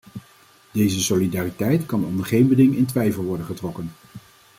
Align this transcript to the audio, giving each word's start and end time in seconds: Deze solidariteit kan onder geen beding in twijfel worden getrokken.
Deze 0.71 1.01
solidariteit 1.01 1.85
kan 1.85 2.05
onder 2.05 2.25
geen 2.25 2.47
beding 2.47 2.75
in 2.75 2.85
twijfel 2.85 3.23
worden 3.23 3.45
getrokken. 3.45 3.91